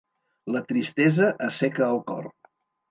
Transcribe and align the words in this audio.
La 0.55 0.61
tristesa 0.71 1.31
asseca 1.51 1.93
el 1.95 2.05
cor. 2.11 2.31